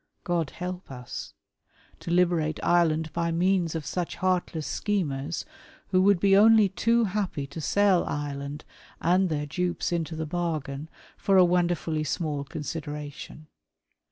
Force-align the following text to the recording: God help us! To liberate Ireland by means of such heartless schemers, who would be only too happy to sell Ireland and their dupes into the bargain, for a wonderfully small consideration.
God 0.23 0.49
help 0.49 0.89
us! 0.89 1.35
To 1.99 2.09
liberate 2.09 2.59
Ireland 2.63 3.13
by 3.13 3.31
means 3.31 3.75
of 3.75 3.85
such 3.85 4.15
heartless 4.15 4.65
schemers, 4.65 5.45
who 5.89 6.01
would 6.01 6.19
be 6.19 6.35
only 6.35 6.69
too 6.69 7.03
happy 7.03 7.45
to 7.45 7.61
sell 7.61 8.03
Ireland 8.05 8.65
and 8.99 9.29
their 9.29 9.45
dupes 9.45 9.91
into 9.91 10.15
the 10.15 10.25
bargain, 10.25 10.89
for 11.17 11.37
a 11.37 11.45
wonderfully 11.45 12.03
small 12.03 12.43
consideration. 12.43 13.45